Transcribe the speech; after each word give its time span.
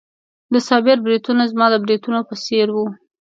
د 0.53 0.55
صابر 0.67 0.97
بریتونه 1.05 1.43
زما 1.51 1.65
د 1.71 1.75
بریتونو 1.83 2.19
په 2.29 2.35
څېر 2.43 2.67
وو. 2.75 2.85